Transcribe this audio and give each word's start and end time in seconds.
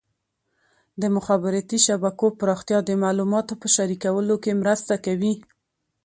د 1.01 1.03
مخابراتي 1.15 1.79
شبکو 1.85 2.27
پراختیا 2.39 2.79
د 2.85 2.91
معلوماتو 3.03 3.53
په 3.61 3.67
شریکولو 3.75 4.35
کې 4.43 4.59
مرسته 4.61 4.93
کوي. 5.05 5.33